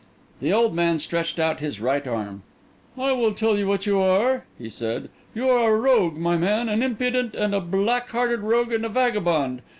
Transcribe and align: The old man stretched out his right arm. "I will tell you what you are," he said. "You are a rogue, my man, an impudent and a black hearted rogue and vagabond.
The 0.41 0.51
old 0.51 0.73
man 0.73 0.97
stretched 0.97 1.37
out 1.37 1.59
his 1.59 1.79
right 1.79 2.07
arm. 2.07 2.41
"I 2.97 3.11
will 3.11 3.35
tell 3.35 3.55
you 3.55 3.67
what 3.67 3.85
you 3.85 3.99
are," 3.99 4.45
he 4.57 4.67
said. 4.67 5.11
"You 5.35 5.47
are 5.47 5.75
a 5.75 5.79
rogue, 5.79 6.17
my 6.17 6.37
man, 6.37 6.69
an 6.69 6.81
impudent 6.81 7.35
and 7.35 7.53
a 7.53 7.61
black 7.61 8.09
hearted 8.09 8.39
rogue 8.39 8.71
and 8.73 8.83
vagabond. 8.89 9.61